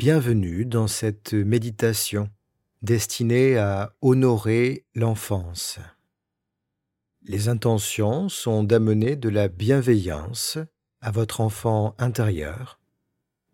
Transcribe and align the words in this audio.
Bienvenue 0.00 0.64
dans 0.64 0.86
cette 0.86 1.34
méditation 1.34 2.30
destinée 2.80 3.58
à 3.58 3.94
honorer 4.00 4.86
l'enfance. 4.94 5.78
Les 7.20 7.50
intentions 7.50 8.30
sont 8.30 8.64
d'amener 8.64 9.16
de 9.16 9.28
la 9.28 9.48
bienveillance 9.48 10.56
à 11.02 11.10
votre 11.10 11.42
enfant 11.42 11.94
intérieur 11.98 12.80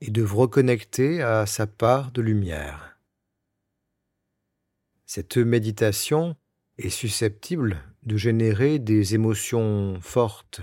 et 0.00 0.12
de 0.12 0.22
vous 0.22 0.36
reconnecter 0.36 1.20
à 1.20 1.46
sa 1.46 1.66
part 1.66 2.12
de 2.12 2.22
lumière. 2.22 2.96
Cette 5.04 5.38
méditation 5.38 6.36
est 6.78 6.90
susceptible 6.90 7.82
de 8.04 8.16
générer 8.16 8.78
des 8.78 9.16
émotions 9.16 9.98
fortes. 10.00 10.60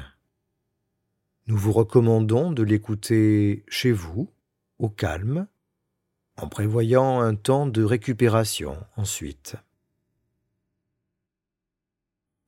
Nous 1.48 1.58
vous 1.58 1.74
recommandons 1.74 2.54
de 2.54 2.64
l'écouter 2.64 3.66
chez 3.68 3.92
vous, 3.92 4.30
au 4.80 4.88
calme, 4.88 5.46
en 6.38 6.48
prévoyant 6.48 7.22
un 7.22 7.36
temps 7.36 7.68
de 7.68 7.84
récupération 7.84 8.78
ensuite. 8.96 9.56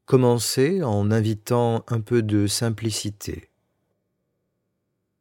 Commencez 0.05 0.83
en 0.83 1.11
invitant 1.11 1.83
un 1.87 1.99
peu 1.99 2.21
de 2.21 2.47
simplicité. 2.47 3.49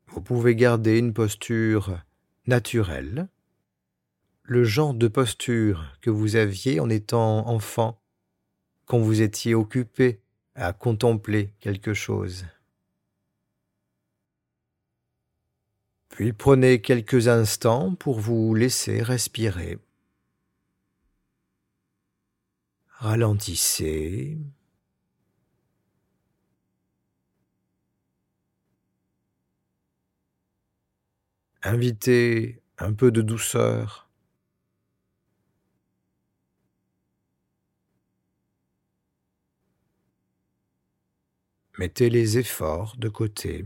Vous 0.09 0.21
pouvez 0.21 0.55
garder 0.55 0.99
une 0.99 1.15
posture 1.15 1.99
naturelle, 2.47 3.29
le 4.43 4.63
genre 4.63 4.95
de 4.95 5.09
posture 5.09 5.97
que 6.03 6.11
vous 6.11 6.37
aviez 6.37 6.81
en 6.81 6.91
étant 6.91 7.49
enfant, 7.49 7.99
quand 8.85 8.99
vous 8.99 9.23
étiez 9.23 9.55
occupé 9.55 10.21
à 10.55 10.73
contempler 10.73 11.55
quelque 11.61 11.95
chose. 11.95 12.45
Puis 16.15 16.33
prenez 16.33 16.81
quelques 16.81 17.27
instants 17.27 17.97
pour 17.97 18.21
vous 18.21 18.55
laisser 18.55 19.03
respirer. 19.03 19.81
Ralentissez. 22.87 24.39
Invitez 31.65 32.63
un 32.79 32.93
peu 32.93 33.11
de 33.11 33.21
douceur. 33.21 34.09
Mettez 41.77 42.09
les 42.09 42.39
efforts 42.39 42.97
de 42.99 43.09
côté. 43.09 43.65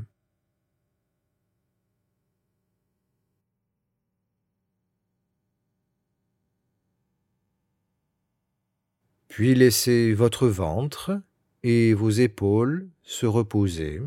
Puis 9.38 9.54
laissez 9.54 10.14
votre 10.14 10.48
ventre 10.48 11.22
et 11.62 11.94
vos 11.94 12.10
épaules 12.10 12.90
se 13.04 13.24
reposer. 13.24 14.02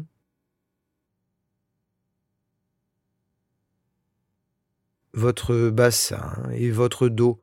Votre 5.13 5.69
bassin 5.69 6.49
et 6.51 6.69
votre 6.69 7.07
dos 7.07 7.41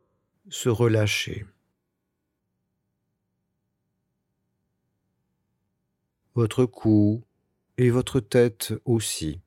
se 0.51 0.69
relâcher. 0.69 1.47
Votre 6.35 6.67
cou 6.67 7.25
et 7.79 7.89
votre 7.89 8.21
tête 8.21 8.75
aussi. 8.85 9.41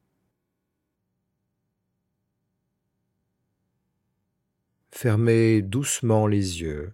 Fermez 4.90 5.62
doucement 5.62 6.26
les 6.26 6.62
yeux. 6.62 6.92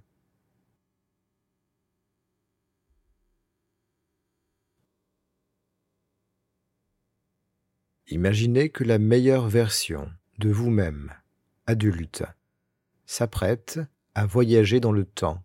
Imaginez 8.08 8.70
que 8.70 8.84
la 8.84 9.00
meilleure 9.00 9.48
version 9.48 10.12
de 10.40 10.50
vous-même, 10.50 11.14
adulte, 11.66 12.24
s'apprête 13.06 13.80
à 14.16 14.26
voyager 14.26 14.80
dans 14.80 14.92
le 14.92 15.06
temps. 15.06 15.44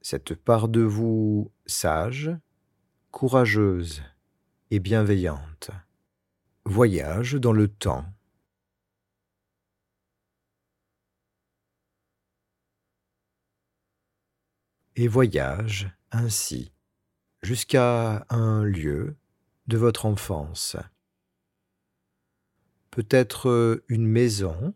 Cette 0.00 0.34
part 0.34 0.68
de 0.68 0.82
vous 0.82 1.50
sage, 1.66 2.30
courageuse 3.10 4.02
et 4.70 4.78
bienveillante 4.78 5.70
voyage 6.66 7.34
dans 7.34 7.52
le 7.52 7.68
temps. 7.68 8.04
Et 14.96 15.06
voyage 15.06 15.90
ainsi 16.10 16.72
jusqu'à 17.42 18.26
un 18.30 18.64
lieu 18.64 19.16
de 19.68 19.76
votre 19.76 20.06
enfance 20.06 20.76
peut-être 22.96 23.50
euh, 23.50 23.84
une 23.88 24.06
maison 24.06 24.72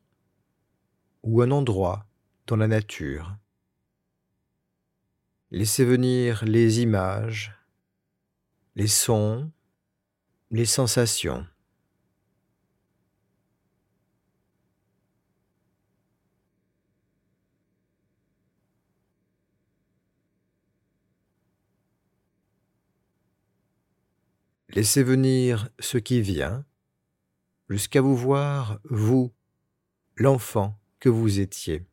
ou 1.22 1.40
un 1.40 1.50
endroit 1.50 2.04
dans 2.46 2.56
la 2.56 2.68
nature. 2.68 3.34
Laissez 5.50 5.86
venir 5.86 6.44
les 6.44 6.82
images, 6.82 7.54
les 8.76 8.88
sons, 8.88 9.50
les 10.50 10.66
sensations. 10.66 11.46
Laissez 24.68 25.02
venir 25.02 25.70
ce 25.78 25.96
qui 25.96 26.20
vient 26.20 26.66
jusqu'à 27.70 28.00
vous 28.00 28.16
voir, 28.16 28.80
vous, 28.84 29.32
l'enfant 30.16 30.76
que 30.98 31.08
vous 31.08 31.38
étiez. 31.38 31.86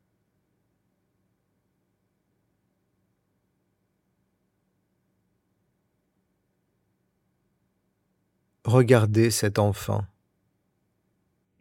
Regardez 8.66 9.30
cet 9.30 9.60
enfant. 9.60 10.06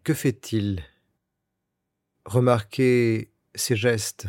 Que 0.03 0.15
fait-il? 0.15 0.83
Remarquez 2.25 3.31
ses 3.55 3.77
gestes, 3.77 4.27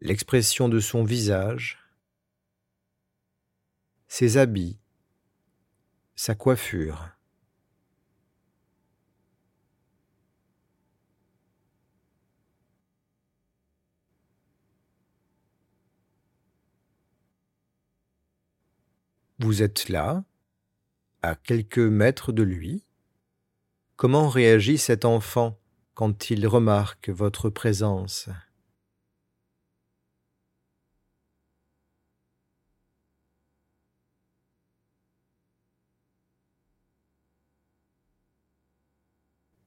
l'expression 0.00 0.68
de 0.68 0.80
son 0.80 1.02
visage, 1.02 1.78
ses 4.06 4.38
habits, 4.38 4.78
sa 6.14 6.34
coiffure. 6.34 7.17
Vous 19.40 19.62
êtes 19.62 19.88
là, 19.88 20.24
à 21.22 21.36
quelques 21.36 21.78
mètres 21.78 22.32
de 22.32 22.42
lui. 22.42 22.84
Comment 23.94 24.28
réagit 24.28 24.78
cet 24.78 25.04
enfant 25.04 25.60
quand 25.94 26.30
il 26.30 26.44
remarque 26.46 27.08
votre 27.08 27.48
présence? 27.48 28.28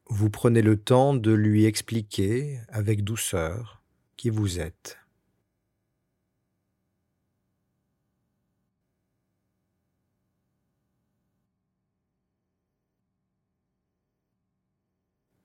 Vous 0.08 0.30
prenez 0.30 0.62
le 0.62 0.78
temps 0.78 1.14
de 1.14 1.32
lui 1.32 1.64
expliquer 1.64 2.60
avec 2.68 3.06
douceur 3.06 3.82
qui 4.18 4.30
vous 4.30 4.60
êtes. 4.60 5.01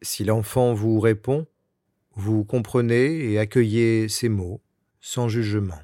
Si 0.06 0.22
l'enfant 0.22 0.72
vous 0.72 1.00
répond, 1.00 1.48
vous 2.12 2.44
comprenez 2.44 3.28
et 3.28 3.40
accueillez 3.40 4.08
ses 4.08 4.28
mots 4.28 4.62
sans 5.00 5.28
jugement. 5.28 5.80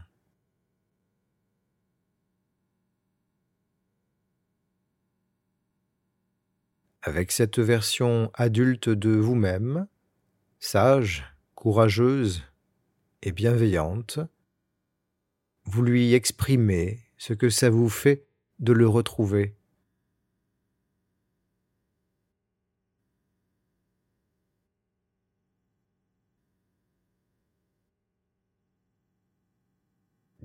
Avec 7.03 7.33
cette 7.33 7.59
version 7.59 8.31
adulte 8.35 8.89
de 8.89 9.11
vous-même, 9.11 9.89
sage, 10.61 11.25
courageuse 11.57 12.45
et 13.23 13.33
bienveillante, 13.33 14.21
vous 15.65 15.83
lui 15.83 16.15
exprimez 16.15 17.01
ce 17.19 17.33
que 17.33 17.51
ça 17.51 17.71
vous 17.71 17.89
fait 17.89 18.25
de 18.61 18.73
le 18.73 18.87
retrouver 18.87 19.57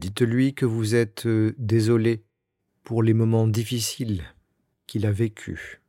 Dites-lui 0.07 0.53
que 0.53 0.65
vous 0.65 0.95
êtes 0.95 1.25
euh, 1.25 1.53
désolé 1.57 2.23
pour 2.85 3.03
les 3.03 3.13
moments 3.13 3.45
difficiles 3.45 4.23
qu'il 4.85 5.05
a 5.05 5.11
vécus, 5.11 5.81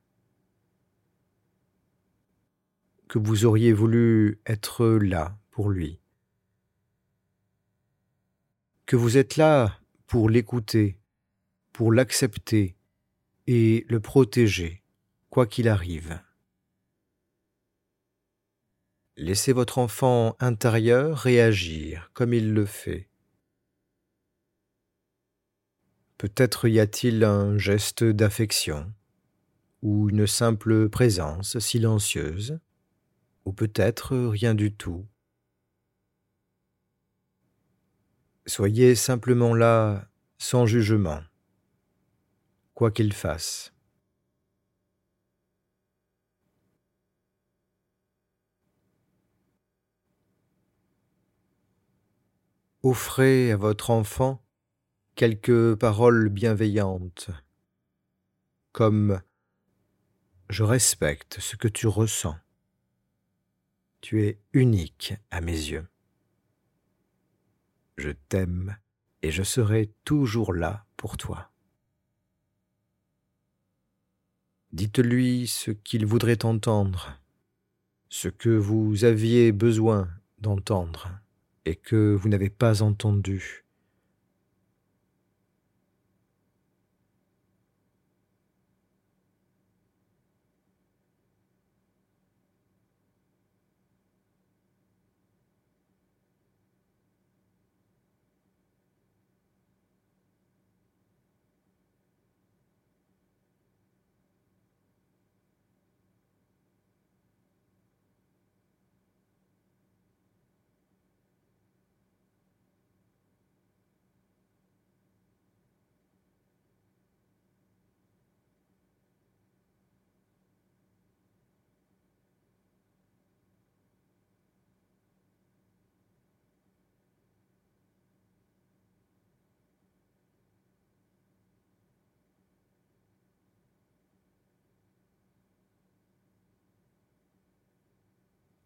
que 3.06 3.20
vous 3.20 3.44
auriez 3.44 3.72
voulu 3.72 4.40
être 4.44 4.88
là 4.88 5.38
pour 5.52 5.70
lui, 5.70 6.00
que 8.86 8.96
vous 8.96 9.18
êtes 9.18 9.36
là 9.36 9.78
pour 10.08 10.28
l'écouter, 10.28 10.98
pour 11.72 11.92
l'accepter 11.92 12.74
et 13.46 13.86
le 13.88 14.00
protéger, 14.00 14.82
quoi 15.30 15.46
qu'il 15.46 15.68
arrive. 15.68 16.20
Laissez 19.16 19.52
votre 19.52 19.78
enfant 19.78 20.34
intérieur 20.40 21.16
réagir 21.16 22.10
comme 22.14 22.34
il 22.34 22.52
le 22.52 22.66
fait. 22.66 23.07
Peut-être 26.18 26.66
y 26.66 26.80
a-t-il 26.80 27.22
un 27.22 27.56
geste 27.58 28.02
d'affection, 28.02 28.92
ou 29.82 30.10
une 30.10 30.26
simple 30.26 30.88
présence 30.88 31.60
silencieuse, 31.60 32.58
ou 33.44 33.52
peut-être 33.52 34.16
rien 34.16 34.56
du 34.56 34.74
tout. 34.74 35.06
Soyez 38.46 38.96
simplement 38.96 39.54
là 39.54 40.08
sans 40.38 40.66
jugement, 40.66 41.20
quoi 42.74 42.90
qu'il 42.90 43.12
fasse. 43.12 43.72
Offrez 52.82 53.52
à 53.52 53.56
votre 53.56 53.90
enfant 53.90 54.42
quelques 55.18 55.74
paroles 55.74 56.28
bienveillantes, 56.28 57.30
comme 58.70 59.20
Je 60.48 60.62
respecte 60.62 61.40
ce 61.40 61.56
que 61.56 61.66
tu 61.66 61.88
ressens. 61.88 62.36
Tu 64.00 64.22
es 64.22 64.38
unique 64.52 65.14
à 65.32 65.40
mes 65.40 65.56
yeux. 65.56 65.88
Je 67.96 68.10
t'aime 68.10 68.76
et 69.22 69.32
je 69.32 69.42
serai 69.42 69.92
toujours 70.04 70.54
là 70.54 70.86
pour 70.96 71.16
toi. 71.16 71.50
Dites-lui 74.70 75.48
ce 75.48 75.72
qu'il 75.72 76.06
voudrait 76.06 76.44
entendre, 76.44 77.20
ce 78.08 78.28
que 78.28 78.50
vous 78.50 79.02
aviez 79.02 79.50
besoin 79.50 80.08
d'entendre 80.38 81.10
et 81.64 81.74
que 81.74 82.14
vous 82.14 82.28
n'avez 82.28 82.50
pas 82.50 82.82
entendu. 82.82 83.64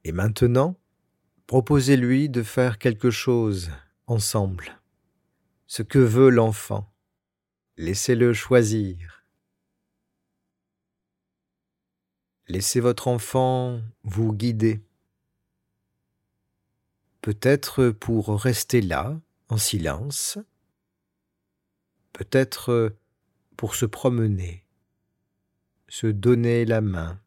Et 0.05 0.13
maintenant, 0.13 0.77
proposez-lui 1.47 2.29
de 2.29 2.43
faire 2.43 2.79
quelque 2.79 3.11
chose 3.11 3.71
ensemble. 4.07 4.81
Ce 5.67 5.83
que 5.83 5.99
veut 5.99 6.31
l'enfant, 6.31 6.93
laissez-le 7.77 8.33
choisir. 8.33 9.25
Laissez 12.49 12.81
votre 12.81 13.09
enfant 13.09 13.81
vous 14.03 14.33
guider. 14.33 14.83
Peut-être 17.21 17.91
pour 17.91 18.29
rester 18.43 18.81
là, 18.81 19.21
en 19.49 19.57
silence, 19.57 20.39
peut-être 22.13 22.97
pour 23.57 23.75
se 23.77 23.87
promener, 23.87 24.67
se 25.89 26.09
donner 26.09 26.65
la 26.65 26.81
main, 26.81 27.21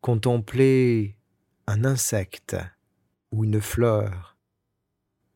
contempler 0.00 1.16
un 1.66 1.84
insecte 1.84 2.56
ou 3.30 3.44
une 3.44 3.60
fleur, 3.60 4.36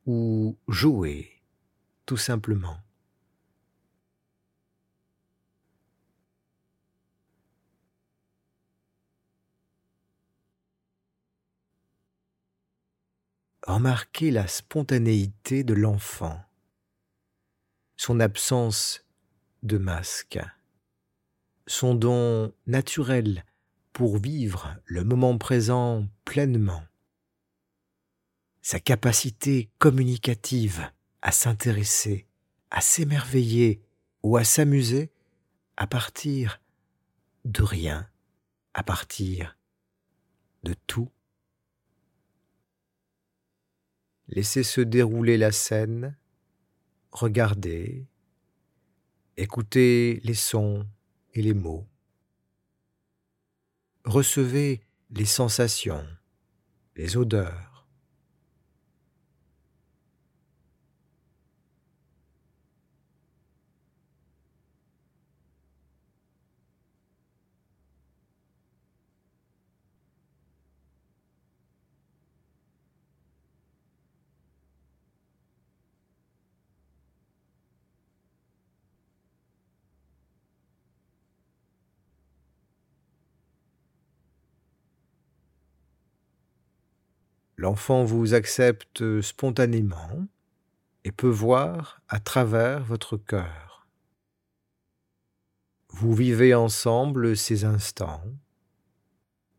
ou 0.06 0.56
jouer, 0.68 1.42
tout 2.04 2.16
simplement. 2.16 2.78
Remarquez 13.66 14.30
la 14.30 14.46
spontanéité 14.46 15.64
de 15.64 15.74
l'enfant, 15.74 16.40
son 17.96 18.20
absence 18.20 19.04
de 19.64 19.76
masque, 19.76 20.38
son 21.66 21.96
don 21.96 22.54
naturel 22.66 23.44
pour 23.96 24.18
vivre 24.18 24.76
le 24.84 25.04
moment 25.04 25.38
présent 25.38 26.06
pleinement. 26.26 26.82
Sa 28.60 28.78
capacité 28.78 29.70
communicative 29.78 30.92
à 31.22 31.32
s'intéresser, 31.32 32.26
à 32.70 32.82
s'émerveiller 32.82 33.80
ou 34.22 34.36
à 34.36 34.44
s'amuser 34.44 35.10
à 35.78 35.86
partir 35.86 36.60
de 37.46 37.62
rien, 37.62 38.06
à 38.74 38.82
partir 38.82 39.56
de 40.62 40.74
tout. 40.86 41.10
Laissez 44.28 44.62
se 44.62 44.82
dérouler 44.82 45.38
la 45.38 45.52
scène, 45.52 46.18
regardez, 47.12 48.06
écoutez 49.38 50.20
les 50.22 50.34
sons 50.34 50.86
et 51.32 51.40
les 51.40 51.54
mots 51.54 51.88
recevez 54.06 54.80
les 55.10 55.26
sensations, 55.26 56.06
les 56.94 57.16
odeurs. 57.16 57.75
L'enfant 87.56 88.04
vous 88.04 88.34
accepte 88.34 89.20
spontanément 89.22 90.26
et 91.04 91.12
peut 91.12 91.28
voir 91.28 92.02
à 92.08 92.20
travers 92.20 92.84
votre 92.84 93.16
cœur. 93.16 93.86
Vous 95.88 96.14
vivez 96.14 96.54
ensemble 96.54 97.36
ces 97.36 97.64
instants, 97.64 98.24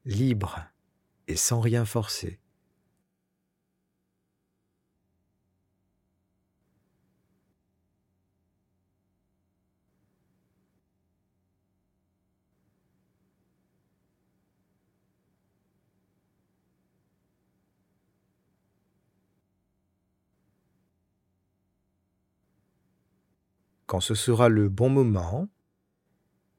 libres 0.06 0.60
et 1.28 1.36
sans 1.36 1.60
rien 1.60 1.86
forcer. 1.86 2.40
Quand 23.88 24.02
ce 24.02 24.16
sera 24.16 24.50
le 24.50 24.68
bon 24.68 24.90
moment, 24.90 25.48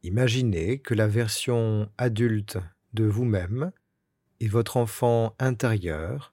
imaginez 0.03 0.79
que 0.79 0.95
la 0.95 1.07
version 1.07 1.93
adulte 1.99 2.57
de 2.95 3.05
vous-même 3.05 3.71
et 4.41 4.49
votre 4.49 4.79
enfant 4.79 5.37
intérieur 5.39 6.33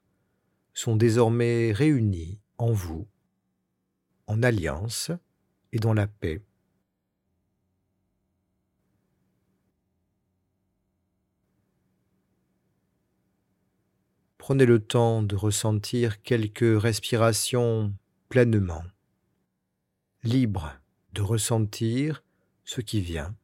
sont 0.73 0.95
désormais 0.95 1.73
réunis 1.73 2.39
en 2.57 2.71
vous, 2.71 3.09
en 4.27 4.41
alliance 4.41 5.11
et 5.73 5.79
dans 5.79 5.93
la 5.93 6.07
paix. 6.07 6.41
Prenez 14.37 14.65
le 14.65 14.79
temps 14.79 15.23
de 15.23 15.35
ressentir 15.35 16.21
quelques 16.21 16.81
respirations 16.81 17.93
pleinement, 18.29 18.83
libre 20.23 20.71
de 21.15 21.21
ressentir 21.21 22.23
ce 22.65 22.81
qui 22.81 22.99
vient. 22.99 23.35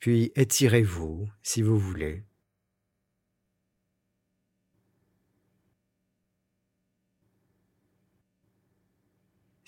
Puis 0.00 0.32
étirez-vous 0.34 1.28
si 1.44 1.62
vous 1.62 1.78
voulez. 1.78 2.24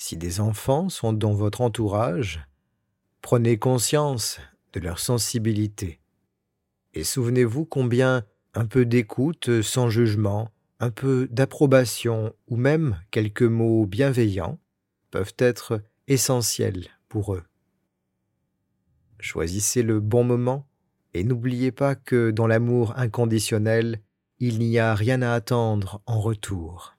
Si 0.07 0.19
des 0.19 0.41
enfants 0.41 0.91
sont 0.91 1.15
dans 1.15 1.33
votre 1.33 1.63
entourage, 1.63 2.47
prenez 3.23 3.57
conscience 3.59 4.39
de 4.75 4.81
leur 4.81 4.99
sensibilité 4.99 5.99
et 6.93 7.05
souvenez-vous 7.05 7.65
combien 7.65 8.23
un 8.53 8.67
peu 8.67 8.85
d'écoute 8.85 9.63
sans 9.63 9.89
jugement, 9.89 10.51
un 10.79 10.91
peu 10.91 11.27
d'approbation 11.31 12.35
ou 12.49 12.57
même 12.57 13.01
quelques 13.13 13.45
mots 13.45 13.87
bienveillants 13.87 14.59
peuvent 15.11 15.33
être 15.39 15.81
essentiels 16.07 16.89
pour 17.09 17.33
eux. 17.33 17.45
Choisissez 19.21 19.83
le 19.83 20.01
bon 20.01 20.23
moment 20.23 20.67
et 21.15 21.25
n'oubliez 21.25 21.73
pas 21.73 21.95
que 21.95 22.31
dans 22.31 22.47
l'amour 22.47 22.93
inconditionnel, 22.99 24.03
il 24.39 24.59
n'y 24.59 24.79
a 24.79 24.95
rien 24.95 25.23
à 25.23 25.33
attendre 25.33 26.03
en 26.05 26.21
retour. 26.21 26.95